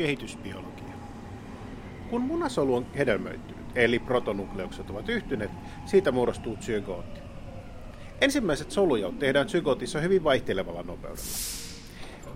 Kehitysbiologia. 0.00 0.94
Kun 2.10 2.20
munasolu 2.20 2.74
on 2.74 2.86
hedelmöittynyt, 2.98 3.66
eli 3.74 3.98
protonukleukset 3.98 4.90
ovat 4.90 5.08
yhtyneet, 5.08 5.50
siitä 5.86 6.12
muodostuu 6.12 6.56
zygooti. 6.56 7.20
Ensimmäiset 8.20 8.70
solujaut 8.70 9.18
tehdään 9.18 9.48
zygootissa 9.48 10.00
hyvin 10.00 10.24
vaihtelevalla 10.24 10.82
nopeudella. 10.82 11.26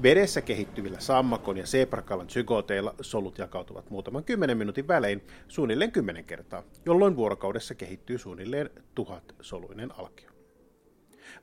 Vedessä 0.03 0.41
kehittyvillä 0.41 1.01
sammakon 1.01 1.57
ja 1.57 1.67
seprakalan 1.67 2.31
zygoteilla 2.31 2.95
solut 3.01 3.39
jakautuvat 3.39 3.91
muutaman 3.91 4.25
kymmenen 4.25 4.59
minuutin 4.59 4.89
välein 4.89 5.23
suunnilleen 5.49 5.93
kymmenen 5.93 6.25
kertaa, 6.25 6.63
jolloin 6.87 7.17
vuorokaudessa 7.17 7.75
kehittyy 7.75 8.19
suunnilleen 8.19 8.71
tuhat 8.95 9.35
soluinen 9.41 9.99
alkio. 9.99 10.34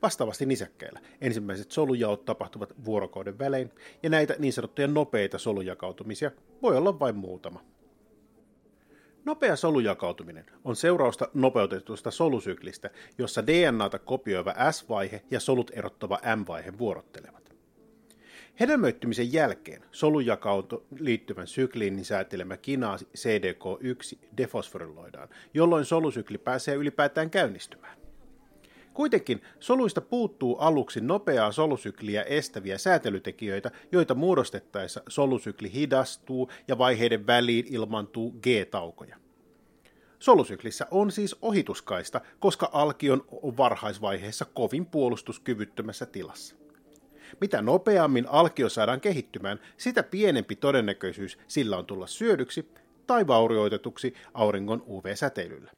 Vastaavasti 0.02 0.46
nisäkkäillä 0.46 1.00
ensimmäiset 1.20 1.70
solujaot 1.70 2.24
tapahtuvat 2.24 2.72
vuorokauden 2.84 3.38
välein, 3.38 3.70
ja 4.02 4.10
näitä 4.10 4.34
niin 4.38 4.52
sanottuja 4.52 4.88
nopeita 4.88 5.38
solujakautumisia 5.38 6.30
voi 6.62 6.76
olla 6.76 6.98
vain 6.98 7.16
muutama. 7.16 7.64
Nopea 9.24 9.56
solujakautuminen 9.56 10.46
on 10.64 10.76
seurausta 10.76 11.28
nopeutetusta 11.34 12.10
solusyklistä, 12.10 12.90
jossa 13.18 13.46
DNAta 13.46 13.98
kopioiva 13.98 14.72
S-vaihe 14.72 15.22
ja 15.30 15.40
solut 15.40 15.70
erottava 15.74 16.20
M-vaihe 16.36 16.78
vuorottelevat. 16.78 17.42
Hedelmöittymisen 18.60 19.32
jälkeen 19.32 19.82
solujakautu 19.92 20.86
liittyvän 20.98 21.46
sykliinin 21.46 22.04
säätelemä 22.04 22.56
kinaasi 22.56 23.08
CDK1 23.18 24.18
defosforiloidaan, 24.36 25.28
jolloin 25.54 25.84
solusykli 25.84 26.38
pääsee 26.38 26.74
ylipäätään 26.74 27.30
käynnistymään. 27.30 28.01
Kuitenkin 28.94 29.42
soluista 29.60 30.00
puuttuu 30.00 30.56
aluksi 30.56 31.00
nopeaa 31.00 31.52
solusykliä 31.52 32.22
estäviä 32.22 32.78
säätelytekijöitä, 32.78 33.70
joita 33.92 34.14
muodostettaessa 34.14 35.02
solusykli 35.08 35.72
hidastuu 35.72 36.50
ja 36.68 36.78
vaiheiden 36.78 37.26
väliin 37.26 37.66
ilmantuu 37.68 38.30
G-taukoja. 38.30 39.16
Solusyklissä 40.18 40.86
on 40.90 41.10
siis 41.10 41.36
ohituskaista, 41.42 42.20
koska 42.40 42.70
alkion 42.72 43.24
on 43.42 43.56
varhaisvaiheessa 43.56 44.44
kovin 44.44 44.86
puolustuskyvyttömässä 44.86 46.06
tilassa. 46.06 46.56
Mitä 47.40 47.62
nopeammin 47.62 48.28
alkio 48.28 48.68
saadaan 48.68 49.00
kehittymään, 49.00 49.60
sitä 49.76 50.02
pienempi 50.02 50.56
todennäköisyys 50.56 51.38
sillä 51.48 51.76
on 51.76 51.86
tulla 51.86 52.06
syödyksi 52.06 52.68
tai 53.06 53.26
vaurioitetuksi 53.26 54.14
auringon 54.34 54.82
UV-säteilyllä 54.88 55.72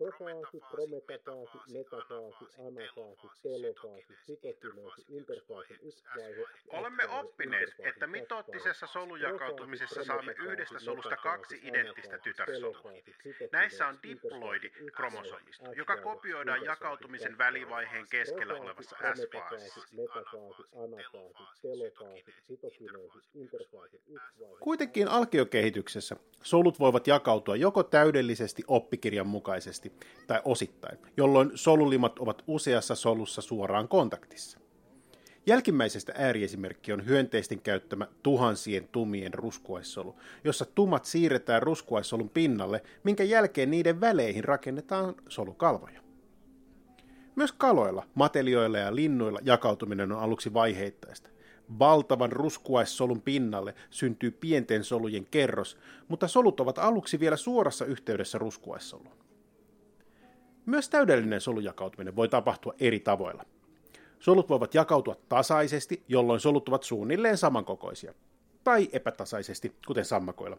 profaasi, 0.00 0.60
prometafaasi, 0.70 1.58
metafaasi, 1.72 2.44
anafaasi, 2.66 3.26
telofaasi, 3.42 4.12
sitokineesi, 4.26 5.02
interfaasi, 5.08 5.74
yksivaihe. 5.82 6.44
Olemme 6.68 7.04
oppineet, 7.08 7.70
että 7.78 8.06
mitoottisessa 8.06 8.86
solujakautumisessa 8.86 10.04
saamme 10.04 10.34
yhdestä 10.38 10.78
solusta 10.78 11.16
kaksi 11.16 11.60
identtistä 11.62 12.18
tytärsolua. 12.18 12.92
Näissä 13.52 13.86
on 13.86 13.98
diploidi 14.02 14.70
kromosomisto, 14.96 15.72
joka 15.72 15.96
kopioidaan 15.96 16.64
jakautumisen 16.64 17.38
välivaiheen 17.38 18.06
keskellä 18.10 18.54
olevassa 18.54 18.96
S-faasissa. 18.96 19.80
Kuitenkin 24.60 25.08
alkiokehityksessä 25.08 26.16
solut 26.42 26.78
voivat 26.78 27.06
jakautua 27.06 27.56
joko 27.56 27.82
täydellisesti 27.82 28.62
oppikirjan 28.68 29.26
mukaisesti 29.26 29.89
tai 30.26 30.40
osittain, 30.44 30.98
jolloin 31.16 31.50
solulimat 31.54 32.18
ovat 32.18 32.42
useassa 32.46 32.94
solussa 32.94 33.42
suoraan 33.42 33.88
kontaktissa. 33.88 34.60
Jälkimmäisestä 35.46 36.12
ääriesimerkki 36.16 36.92
on 36.92 37.06
hyönteisten 37.06 37.60
käyttämä 37.60 38.06
tuhansien 38.22 38.88
tumien 38.92 39.34
ruskuaissolu, 39.34 40.16
jossa 40.44 40.64
tumat 40.64 41.04
siirretään 41.04 41.62
ruskuaissolun 41.62 42.30
pinnalle, 42.30 42.82
minkä 43.04 43.24
jälkeen 43.24 43.70
niiden 43.70 44.00
väleihin 44.00 44.44
rakennetaan 44.44 45.14
solukalvoja. 45.28 46.00
Myös 47.36 47.52
kaloilla, 47.52 48.06
matelioilla 48.14 48.78
ja 48.78 48.94
linnuilla 48.94 49.38
jakautuminen 49.42 50.12
on 50.12 50.18
aluksi 50.18 50.54
vaiheittaista. 50.54 51.30
Valtavan 51.78 52.32
ruskuaissolun 52.32 53.22
pinnalle 53.22 53.74
syntyy 53.90 54.30
pienten 54.30 54.84
solujen 54.84 55.26
kerros, 55.30 55.78
mutta 56.08 56.28
solut 56.28 56.60
ovat 56.60 56.78
aluksi 56.78 57.20
vielä 57.20 57.36
suorassa 57.36 57.84
yhteydessä 57.84 58.38
ruskuaissoluun. 58.38 59.19
Myös 60.66 60.88
täydellinen 60.88 61.40
solujakautuminen 61.40 62.16
voi 62.16 62.28
tapahtua 62.28 62.74
eri 62.80 63.00
tavoilla. 63.00 63.44
Solut 64.18 64.48
voivat 64.48 64.74
jakautua 64.74 65.16
tasaisesti, 65.28 66.02
jolloin 66.08 66.40
solut 66.40 66.68
ovat 66.68 66.82
suunnilleen 66.82 67.38
samankokoisia, 67.38 68.14
tai 68.64 68.88
epätasaisesti, 68.92 69.72
kuten 69.86 70.04
sammakoilla, 70.04 70.58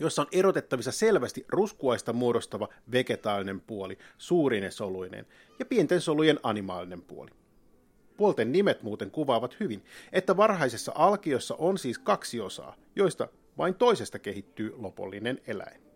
jossa 0.00 0.22
on 0.22 0.28
erotettavissa 0.32 0.92
selvästi 0.92 1.44
ruskuaista 1.48 2.12
muodostava 2.12 2.68
vegetaalinen 2.92 3.60
puoli 3.60 3.98
suurine 4.18 4.70
soluineen 4.70 5.26
ja 5.58 5.66
pienten 5.66 6.00
solujen 6.00 6.40
animaalinen 6.42 7.02
puoli. 7.02 7.30
Puolten 8.16 8.52
nimet 8.52 8.82
muuten 8.82 9.10
kuvaavat 9.10 9.60
hyvin, 9.60 9.84
että 10.12 10.36
varhaisessa 10.36 10.92
alkiossa 10.94 11.54
on 11.54 11.78
siis 11.78 11.98
kaksi 11.98 12.40
osaa, 12.40 12.76
joista 12.96 13.28
vain 13.58 13.74
toisesta 13.74 14.18
kehittyy 14.18 14.74
lopullinen 14.76 15.40
eläin. 15.46 15.89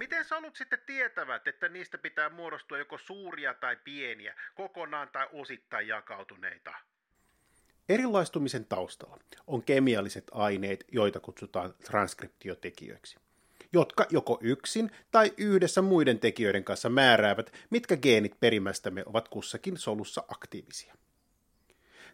Miten 0.00 0.24
solut 0.24 0.56
sitten 0.56 0.78
tietävät, 0.86 1.48
että 1.48 1.68
niistä 1.68 1.98
pitää 1.98 2.28
muodostua 2.28 2.78
joko 2.78 2.98
suuria 2.98 3.54
tai 3.54 3.76
pieniä, 3.84 4.34
kokonaan 4.54 5.08
tai 5.12 5.26
osittain 5.32 5.88
jakautuneita? 5.88 6.70
Erilaistumisen 7.88 8.64
taustalla 8.64 9.18
on 9.46 9.62
kemialliset 9.62 10.24
aineet, 10.32 10.84
joita 10.92 11.20
kutsutaan 11.20 11.74
transkriptiotekijöiksi, 11.84 13.18
jotka 13.72 14.06
joko 14.10 14.38
yksin 14.42 14.90
tai 15.10 15.32
yhdessä 15.36 15.82
muiden 15.82 16.18
tekijöiden 16.18 16.64
kanssa 16.64 16.88
määräävät, 16.88 17.52
mitkä 17.70 17.96
geenit 17.96 18.40
perimästämme 18.40 19.02
ovat 19.06 19.28
kussakin 19.28 19.76
solussa 19.76 20.24
aktiivisia. 20.28 20.94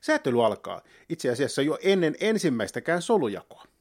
Säätely 0.00 0.44
alkaa 0.44 0.82
itse 1.08 1.30
asiassa 1.30 1.62
jo 1.62 1.78
ennen 1.82 2.14
ensimmäistäkään 2.20 3.03
solujakoa. 3.03 3.75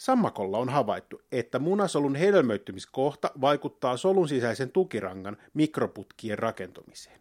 Sammakolla 0.00 0.58
on 0.58 0.68
havaittu, 0.68 1.22
että 1.32 1.58
munasolun 1.58 2.14
hedelmöittymiskohta 2.14 3.30
vaikuttaa 3.40 3.96
solun 3.96 4.28
sisäisen 4.28 4.70
tukirangan 4.70 5.36
mikroputkien 5.54 6.38
rakentumiseen. 6.38 7.20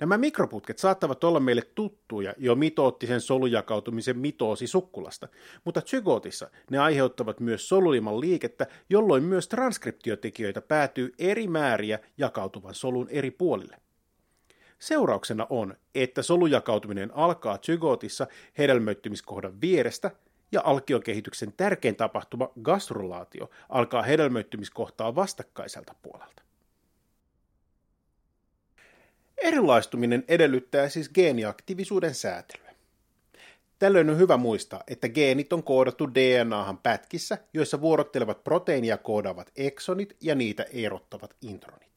Nämä 0.00 0.18
mikroputket 0.18 0.78
saattavat 0.78 1.24
olla 1.24 1.40
meille 1.40 1.62
tuttuja 1.74 2.34
jo 2.38 2.54
mitoottisen 2.54 3.20
solujakautumisen 3.20 4.18
mitoosisukkulasta, 4.18 5.28
mutta 5.64 5.80
zygootissa 5.80 6.50
ne 6.70 6.78
aiheuttavat 6.78 7.40
myös 7.40 7.68
soluliman 7.68 8.20
liikettä, 8.20 8.66
jolloin 8.90 9.22
myös 9.22 9.48
transkriptiotekijöitä 9.48 10.60
päätyy 10.60 11.12
eri 11.18 11.48
määriä 11.48 11.98
jakautuvan 12.18 12.74
solun 12.74 13.08
eri 13.10 13.30
puolille. 13.30 13.76
Seurauksena 14.78 15.46
on, 15.50 15.74
että 15.94 16.22
solujakautuminen 16.22 17.16
alkaa 17.16 17.58
zygootissa 17.58 18.26
hedelmöittymiskohdan 18.58 19.60
vierestä– 19.60 20.10
ja 20.54 20.60
alkiokehityksen 20.64 21.52
tärkein 21.56 21.96
tapahtuma, 21.96 22.48
gastrulaatio, 22.62 23.50
alkaa 23.68 24.02
hedelmöittymiskohtaa 24.02 25.14
vastakkaiselta 25.14 25.94
puolelta. 26.02 26.42
Erilaistuminen 29.38 30.24
edellyttää 30.28 30.88
siis 30.88 31.08
geeniaktiivisuuden 31.08 32.14
säätelyä. 32.14 32.74
Tällöin 33.78 34.10
on 34.10 34.18
hyvä 34.18 34.36
muistaa, 34.36 34.82
että 34.86 35.08
geenit 35.08 35.52
on 35.52 35.62
koodattu 35.62 36.14
DNAhan 36.14 36.78
pätkissä, 36.78 37.38
joissa 37.54 37.80
vuorottelevat 37.80 38.44
proteiinia 38.44 38.98
koodaavat 38.98 39.52
eksonit 39.56 40.16
ja 40.20 40.34
niitä 40.34 40.66
erottavat 40.72 41.36
intronit. 41.42 41.93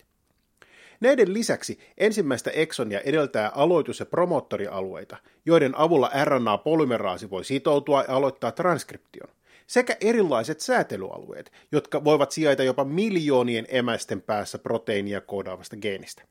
Näiden 1.00 1.34
lisäksi 1.34 1.80
ensimmäistä 1.98 2.52
eksonia 2.52 3.00
edeltää 3.00 3.50
aloitus- 3.50 4.00
ja 4.00 4.06
promottorialueita, 4.06 5.18
joiden 5.46 5.78
avulla 5.78 6.12
RNA-polymeraasi 6.24 7.30
voi 7.30 7.46
sitoutua 7.46 8.04
ja 8.08 8.16
aloittaa 8.16 8.52
transkription, 8.52 9.30
sekä 9.68 9.98
erilaiset 10.02 10.60
säätelyalueet, 10.60 11.52
jotka 11.72 12.04
voivat 12.04 12.32
sijaita 12.32 12.64
jopa 12.64 12.86
miljoonien 12.86 13.66
emäisten 13.70 14.22
päässä 14.22 14.58
proteiinia 14.58 15.22
koodaavasta 15.22 15.76
geenistä. 15.78 16.24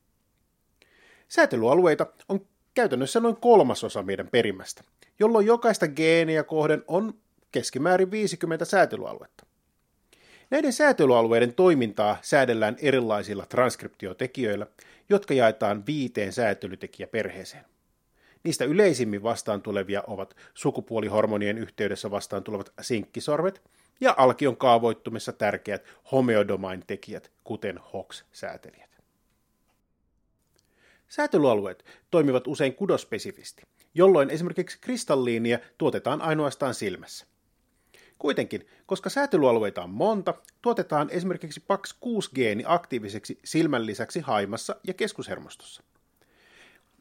Säätelyalueita 1.29 2.07
on 2.29 2.47
käytännössä 2.75 3.21
noin 3.21 3.37
kolmasosa 3.37 4.03
meidän 4.03 4.29
perimästä, 4.29 4.83
jolloin 5.19 5.47
jokaista 5.47 5.89
geeniä 5.89 6.45
kohden 6.45 6.85
on 6.89 7.15
keskimäärin 7.53 8.11
50 8.11 8.65
säätelyaluetta. 8.65 9.46
Näiden 10.51 10.73
säätelyalueiden 10.73 11.55
toimintaa 11.55 12.17
säädellään 12.23 12.77
erilaisilla 12.83 13.47
transkriptiotekijöillä, 13.47 14.67
jotka 15.09 15.35
jaetaan 15.35 15.87
viiteen 15.87 16.33
säätelytekijäperheeseen. 16.33 17.65
Niistä 18.45 18.65
yleisimmin 18.65 19.23
vastaan 19.23 19.63
tulevia 19.63 20.03
ovat 20.07 20.37
sukupuolihormonien 20.55 21.59
yhteydessä 21.59 22.11
vastaan 22.11 22.45
tulevat 22.45 22.73
sinkkisorvet 22.81 23.63
ja 24.01 24.15
alkion 24.17 24.57
kaavoittumissa 24.57 25.33
tärkeät 25.33 25.85
homeodomain-tekijät, 26.13 27.31
kuten 27.45 27.79
HOX-säätelijät. 27.79 28.91
Säätelyalueet 31.09 31.85
toimivat 32.11 32.47
usein 32.47 32.75
kudospesifisti, 32.75 33.63
jolloin 33.95 34.31
esimerkiksi 34.31 34.79
kristalliinia 34.81 35.59
tuotetaan 35.79 36.23
ainoastaan 36.23 36.75
silmässä. 36.75 37.27
Kuitenkin, 38.19 38.67
koska 38.87 39.11
säätelyalueita 39.11 39.83
on 39.83 39.91
monta, 39.91 40.35
tuotetaan 40.63 41.11
esimerkiksi 41.11 41.63
PAX6-geeni 41.73 42.63
aktiiviseksi 42.67 43.39
silmän 43.45 43.87
lisäksi 43.87 44.21
haimassa 44.21 44.77
ja 44.87 44.95
keskushermostossa. 44.95 45.83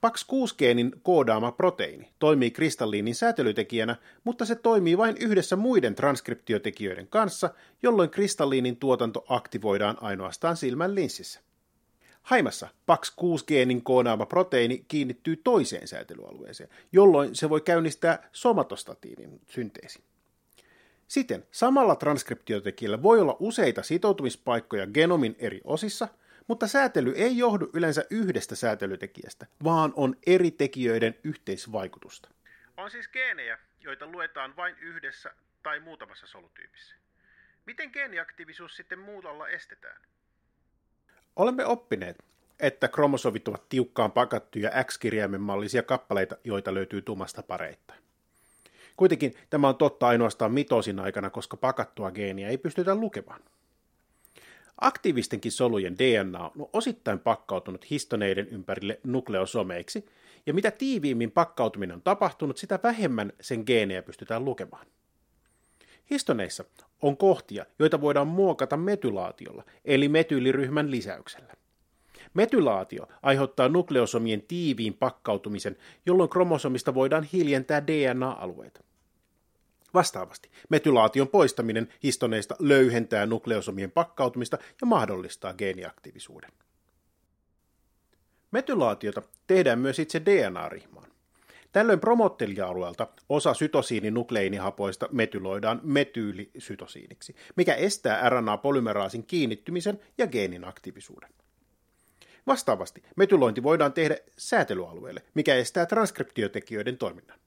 PAX6-geenin 0.06 1.00
koodaama 1.04 1.52
proteiini 1.52 2.12
toimii 2.20 2.52
kristalliinin 2.52 3.16
säätelytekijänä, 3.16 3.96
mutta 4.24 4.46
se 4.46 4.56
toimii 4.56 4.98
vain 4.98 5.18
yhdessä 5.20 5.56
muiden 5.56 5.96
transkriptiotekijöiden 5.96 7.08
kanssa, 7.08 7.50
jolloin 7.84 8.10
kristalliinin 8.10 8.78
tuotanto 8.78 9.26
aktivoidaan 9.30 9.98
ainoastaan 10.02 10.58
silmän 10.58 10.96
linssissä. 10.96 11.40
Haimassa 12.22 12.68
PAX6-geenin 12.92 13.82
koodaama 13.84 14.26
proteiini 14.26 14.86
kiinnittyy 14.88 15.36
toiseen 15.36 15.88
säätelyalueeseen, 15.88 16.70
jolloin 16.92 17.36
se 17.36 17.50
voi 17.50 17.62
käynnistää 17.62 18.30
somatostatiinin 18.32 19.42
synteesin. 19.46 20.04
Siten 21.07 21.48
samalla 21.52 21.96
transkriptiotekijällä 21.96 23.04
voi 23.04 23.19
olla 23.19 23.38
useita 23.40 23.84
sitoutumispaikkoja 23.84 24.88
genomin 24.88 25.36
eri 25.40 25.62
osissa, 25.63 26.07
mutta 26.48 26.68
säätely 26.68 27.13
ei 27.16 27.38
johdu 27.38 27.69
yleensä 27.74 28.06
yhdestä 28.10 28.56
säätelytekijästä, 28.56 29.46
vaan 29.63 29.94
on 29.96 30.16
eri 30.28 30.52
tekijöiden 30.52 31.16
yhteisvaikutusta. 31.24 32.30
On 32.78 32.92
siis 32.92 33.07
geenejä, 33.10 33.60
joita 33.80 34.07
luetaan 34.07 34.56
vain 34.56 34.75
yhdessä 34.81 35.34
tai 35.63 35.80
muutamassa 35.80 36.28
solutyypissä. 36.28 36.96
Miten 37.66 37.90
geeniaktiivisuus 37.94 38.75
sitten 38.75 39.00
muutolla 39.00 39.48
estetään? 39.48 40.02
Olemme 41.36 41.66
oppineet, 41.66 42.24
että 42.60 42.88
kromosovit 42.88 43.48
ovat 43.48 43.69
tiukkaan 43.69 44.12
pakattuja 44.12 44.84
X-kirjaimen 44.84 45.42
mallisia 45.42 45.84
kappaleita, 45.84 46.38
joita 46.44 46.74
löytyy 46.74 47.02
tummasta 47.02 47.44
pareittain. 47.44 48.05
Kuitenkin 48.97 49.33
tämä 49.50 49.69
on 49.69 49.75
totta 49.75 50.07
ainoastaan 50.07 50.51
mitosin 50.51 51.00
aikana, 51.00 51.30
koska 51.30 51.57
pakattua 51.57 52.12
geeniä 52.12 52.47
ei 52.47 52.57
pystytä 52.57 52.95
lukemaan. 52.95 53.42
Aktiivistenkin 54.81 55.51
solujen 55.51 55.97
DNA 55.97 56.45
on 56.45 56.69
osittain 56.74 57.19
pakkautunut 57.19 57.89
histoneiden 57.89 58.47
ympärille 58.47 59.00
nukleosomeiksi, 59.03 60.06
ja 60.45 60.53
mitä 60.53 60.71
tiiviimmin 60.71 61.31
pakkautuminen 61.31 61.95
on 61.95 62.01
tapahtunut, 62.01 62.57
sitä 62.57 62.80
vähemmän 62.83 63.33
sen 63.42 63.63
geenejä 63.65 64.01
pystytään 64.01 64.45
lukemaan. 64.45 64.88
Histoneissa 66.12 66.65
on 67.01 67.18
kohtia, 67.18 67.65
joita 67.80 68.01
voidaan 68.01 68.27
muokata 68.27 68.77
metylaatiolla, 68.77 69.63
eli 69.86 70.09
metyyliryhmän 70.09 70.92
lisäyksellä. 70.92 71.53
Metylaatio 72.36 73.08
aiheuttaa 73.22 73.70
nukleosomien 73.70 74.42
tiiviin 74.42 74.94
pakkautumisen, 74.94 75.78
jolloin 76.06 76.30
kromosomista 76.30 76.94
voidaan 76.94 77.24
hiljentää 77.24 77.88
DNA-alueita. 77.88 78.84
Vastaavasti 79.94 80.50
metylaation 80.70 81.28
poistaminen 81.28 81.90
histoneista 82.04 82.56
löyhentää 82.60 83.26
nukleosomien 83.26 83.92
pakkautumista 83.92 84.58
ja 84.82 84.88
mahdollistaa 84.88 85.54
geeniaktiivisuuden. 85.54 86.52
Metylaatiota 88.52 89.22
tehdään 89.48 89.80
myös 89.80 90.00
itse 90.00 90.22
DNA-rihmaan. 90.26 91.12
Tällöin 91.72 92.00
promottelialueelta 92.00 93.08
osa 93.30 93.54
sytosiininukleiinihapoista 93.54 95.10
metyloidaan 95.12 95.80
metyylisytosiiniksi, 95.84 97.36
mikä 97.56 97.74
estää 97.74 98.30
RNA-polymeraasin 98.30 99.24
kiinnittymisen 99.28 100.00
ja 100.18 100.28
geenin 100.28 100.66
aktiivisuuden. 100.66 101.30
Vastaavasti 102.47 103.03
metylointi 103.15 103.63
voidaan 103.63 103.94
tehdä 103.94 104.18
säätelyalueelle, 104.38 105.21
mikä 105.33 105.56
estää 105.56 105.86
transkriptiotekijöiden 105.86 106.97
toiminnan. 106.97 107.39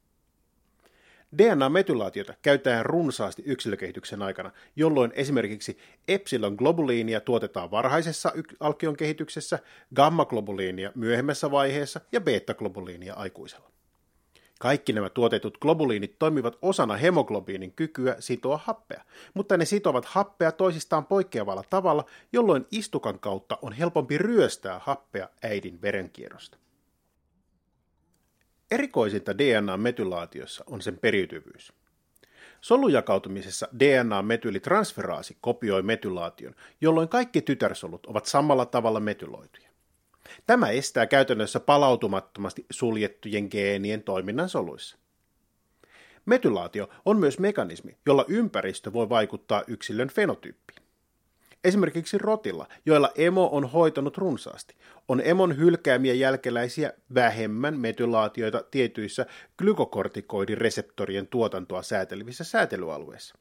DNA-metylaatiota 1.39 2.35
käytetään 2.43 2.87
runsaasti 2.87 3.43
yksilökehityksen 3.47 4.23
aikana, 4.23 4.51
jolloin 4.77 5.13
esimerkiksi 5.15 5.79
epsilon-globuliinia 6.09 7.21
tuotetaan 7.21 7.71
varhaisessa 7.71 8.33
alkion 8.61 8.97
kehityksessä, 8.97 9.59
gamma-globuliinia 9.95 10.93
myöhemmässä 10.95 11.51
vaiheessa 11.51 12.01
ja 12.13 12.21
beta-globuliinia 12.21 13.15
aikuisella. 13.15 13.71
Kaikki 14.59 14.93
nämä 14.93 15.11
tuotetut 15.11 15.59
globuliinit 15.59 16.19
toimivat 16.19 16.59
osana 16.63 16.97
hemoglobiinin 16.97 17.73
kykyä 17.73 18.17
sitoa 18.19 18.61
happea, 18.65 19.05
mutta 19.35 19.57
ne 19.57 19.65
sitovat 19.65 20.05
happea 20.05 20.53
toisistaan 20.53 21.07
poikkeavalla 21.07 21.65
tavalla, 21.71 22.05
jolloin 22.33 22.67
istukan 22.71 23.19
kautta 23.21 23.59
on 23.63 23.73
helpompi 23.73 24.19
ryöstää 24.19 24.81
happea 24.83 25.29
äidin 25.43 25.83
verenkierrosta. 25.83 26.59
Erikoisinta 28.71 29.39
DNA-metylaatiossa 29.39 30.65
on 30.67 30.83
sen 30.83 30.99
periytyvyys. 30.99 31.73
Solujakautumisessa 32.61 33.69
DNA-metyylitransferaasi 33.79 35.37
kopioi 35.41 35.83
metylaation, 35.83 36.55
jolloin 36.81 37.09
kaikki 37.09 37.43
tytärsolut 37.43 38.07
ovat 38.07 38.27
samalla 38.27 38.67
tavalla 38.67 39.01
metyloituja. 39.01 39.68
Tämä 40.47 40.71
estää 40.71 41.07
käytännössä 41.07 41.61
palautumattomasti 41.61 42.67
suljettujen 42.71 43.49
geenien 43.51 44.03
toiminnan 44.03 44.49
soluissa. 44.49 44.99
Metylaatio 46.27 46.89
on 47.05 47.19
myös 47.19 47.39
mekanismi, 47.39 47.97
jolla 48.07 48.25
ympäristö 48.29 48.93
voi 48.93 49.09
vaikuttaa 49.09 49.65
yksilön 49.67 50.09
fenotyyppiin. 50.09 50.83
Esimerkiksi 51.65 52.19
rotilla, 52.19 52.69
joilla 52.87 53.13
emo 53.15 53.49
on 53.53 53.65
hoitanut 53.71 54.17
runsaasti, 54.17 54.75
on 55.09 55.23
emon 55.25 55.57
hylkäämiä 55.57 56.15
jälkeläisiä 56.15 56.93
vähemmän 57.15 57.81
metylaatioita 57.81 58.65
tietyissä 58.71 59.27
glykokortikoidireseptorien 59.59 61.27
tuotantoa 61.27 61.83
säätelevissä 61.83 62.45
säätelyalueissa. 62.45 63.35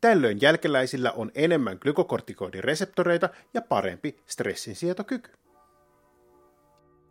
Tällöin 0.00 0.38
jälkeläisillä 0.40 1.12
on 1.12 1.30
enemmän 1.34 1.78
glykokortikoidireseptoreita 1.80 3.28
ja 3.54 3.62
parempi 3.62 4.20
stressinsietokyky. 4.26 5.30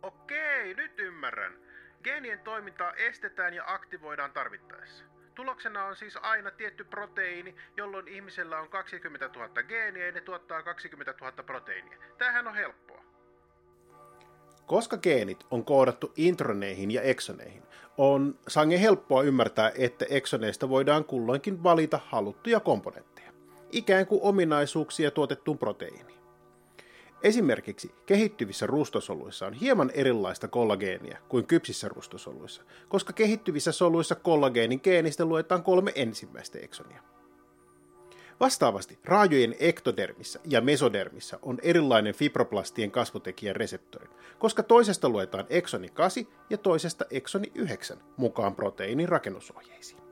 Okei, 0.06 0.74
nyt 0.74 0.98
ymmärrän. 0.98 1.52
Geenien 2.04 2.38
toimintaa 2.38 2.92
estetään 2.92 3.54
ja 3.54 3.64
aktivoidaan 3.66 4.32
tarvittaessa. 4.32 5.04
Tuloksena 5.34 5.84
on 5.84 5.96
siis 5.96 6.16
aina 6.22 6.50
tietty 6.50 6.84
proteiini, 6.84 7.56
jolloin 7.76 8.08
ihmisellä 8.08 8.60
on 8.60 8.68
20 8.68 9.30
000 9.34 9.62
geeniä 9.62 10.06
ja 10.06 10.12
ne 10.12 10.20
tuottaa 10.20 10.62
20 10.62 11.14
000 11.20 11.32
proteiinia. 11.32 11.98
Tämähän 12.18 12.46
on 12.48 12.54
helppoa. 12.54 13.04
Koska 14.66 14.96
geenit 14.96 15.46
on 15.50 15.64
koodattu 15.64 16.12
introneihin 16.16 16.90
ja 16.90 17.02
eksoneihin, 17.02 17.62
on 17.98 18.38
sangen 18.48 18.80
helppoa 18.80 19.22
ymmärtää, 19.22 19.72
että 19.78 20.04
eksoneista 20.10 20.68
voidaan 20.68 21.04
kulloinkin 21.04 21.62
valita 21.62 22.00
haluttuja 22.06 22.60
komponentteja, 22.60 23.32
ikään 23.72 24.06
kuin 24.06 24.20
ominaisuuksia 24.22 25.10
tuotettuun 25.10 25.58
proteiiniin. 25.58 26.15
Esimerkiksi 27.22 27.94
kehittyvissä 28.06 28.66
rustosoluissa 28.66 29.46
on 29.46 29.52
hieman 29.52 29.90
erilaista 29.94 30.48
kollageenia 30.48 31.18
kuin 31.28 31.46
kypsissä 31.46 31.88
rustosoluissa, 31.88 32.62
koska 32.88 33.12
kehittyvissä 33.12 33.72
soluissa 33.72 34.14
kollageenin 34.14 34.80
geenistä 34.82 35.24
luetaan 35.24 35.62
kolme 35.62 35.92
ensimmäistä 35.94 36.58
eksonia. 36.58 37.02
Vastaavasti 38.40 38.98
raajojen 39.04 39.54
ektodermissä 39.60 40.40
ja 40.44 40.60
mesodermissä 40.60 41.38
on 41.42 41.58
erilainen 41.62 42.14
fibroplastien 42.14 42.90
kasvutekijän 42.90 43.56
reseptori, 43.56 44.08
koska 44.38 44.62
toisesta 44.62 45.08
luetaan 45.08 45.46
eksoni 45.50 45.88
8 45.88 46.26
ja 46.50 46.58
toisesta 46.58 47.04
eksoni 47.10 47.52
9 47.54 47.98
mukaan 48.16 48.54
proteiinin 48.54 49.08
rakennusohjeisiin. 49.08 50.05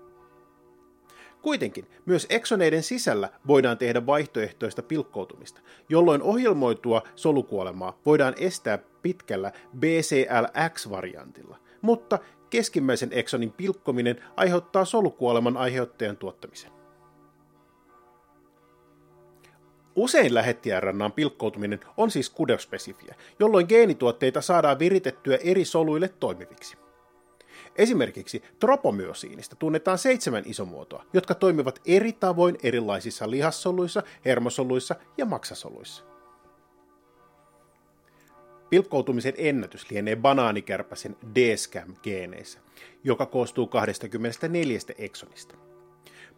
Kuitenkin 1.44 1.86
myös 2.06 2.26
eksoneiden 2.30 2.82
sisällä 2.82 3.28
voidaan 3.46 3.78
tehdä 3.78 4.06
vaihtoehtoista 4.06 4.82
pilkkoutumista, 4.82 5.60
jolloin 5.88 6.22
ohjelmoitua 6.22 7.02
solukuolemaa 7.16 7.98
voidaan 8.06 8.34
estää 8.38 8.78
pitkällä 9.02 9.52
BCLX-variantilla, 9.78 11.56
mutta 11.82 12.18
keskimmäisen 12.50 13.08
eksonin 13.12 13.52
pilkkominen 13.52 14.24
aiheuttaa 14.36 14.84
solukuoleman 14.84 15.56
aiheuttajan 15.56 16.16
tuottamisen. 16.16 16.70
Usein 19.96 20.34
lähettiärannaan 20.34 21.12
pilkkoutuminen 21.12 21.80
on 21.96 22.10
siis 22.10 22.30
kudospesifiä, 22.30 23.14
jolloin 23.38 23.66
geenituotteita 23.68 24.40
saadaan 24.40 24.78
viritettyä 24.78 25.36
eri 25.36 25.64
soluille 25.64 26.08
toimiviksi. 26.08 26.83
Esimerkiksi 27.76 28.42
tropomyosiinista 28.60 29.56
tunnetaan 29.56 29.98
seitsemän 29.98 30.42
isomuotoa, 30.46 31.04
jotka 31.12 31.34
toimivat 31.34 31.80
eri 31.86 32.12
tavoin 32.12 32.58
erilaisissa 32.62 33.30
lihassoluissa, 33.30 34.02
hermosoluissa 34.24 34.94
ja 35.18 35.26
maksasoluissa. 35.26 36.04
Pilkkoutumisen 38.70 39.34
ennätys 39.36 39.90
lienee 39.90 40.16
banaanikärpäsen 40.16 41.16
DSCAM-geeneissä, 41.34 42.58
joka 43.04 43.26
koostuu 43.26 43.66
24 43.66 44.78
eksonista. 44.98 45.54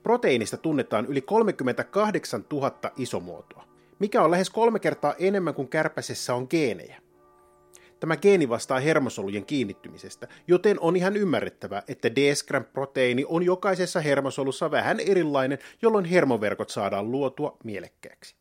Proteiinista 0.02 0.56
tunnetaan 0.56 1.06
yli 1.06 1.20
38 1.20 2.44
000 2.52 2.72
isomuotoa, 2.96 3.64
mikä 3.98 4.22
on 4.22 4.30
lähes 4.30 4.50
kolme 4.50 4.78
kertaa 4.78 5.14
enemmän 5.18 5.54
kuin 5.54 5.68
kärpäsessä 5.68 6.34
on 6.34 6.46
geenejä. 6.50 7.05
Tämä 8.06 8.16
geeni 8.16 8.48
vastaa 8.48 8.80
hermosolujen 8.80 9.46
kiinnittymisestä, 9.46 10.28
joten 10.48 10.80
on 10.80 10.96
ihan 10.96 11.16
ymmärrettävää, 11.16 11.82
että 11.88 12.10
D-scram-proteiini 12.16 13.24
on 13.28 13.42
jokaisessa 13.42 14.00
hermosolussa 14.00 14.70
vähän 14.70 15.00
erilainen, 15.00 15.58
jolloin 15.82 16.04
hermoverkot 16.04 16.70
saadaan 16.70 17.10
luotua 17.10 17.56
mielekkääksi. 17.64 18.36